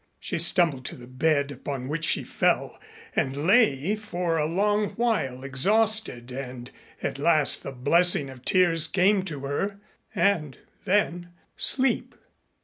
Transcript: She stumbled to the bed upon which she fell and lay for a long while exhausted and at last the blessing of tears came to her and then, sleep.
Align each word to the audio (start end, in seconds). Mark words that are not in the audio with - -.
She 0.19 0.39
stumbled 0.39 0.83
to 0.85 0.95
the 0.95 1.05
bed 1.05 1.51
upon 1.51 1.87
which 1.87 2.05
she 2.05 2.23
fell 2.23 2.79
and 3.15 3.45
lay 3.45 3.95
for 3.95 4.39
a 4.39 4.47
long 4.47 4.93
while 4.95 5.43
exhausted 5.43 6.31
and 6.31 6.71
at 7.03 7.19
last 7.19 7.61
the 7.61 7.71
blessing 7.71 8.27
of 8.27 8.43
tears 8.43 8.87
came 8.87 9.21
to 9.25 9.41
her 9.41 9.79
and 10.15 10.57
then, 10.85 11.33
sleep. 11.55 12.15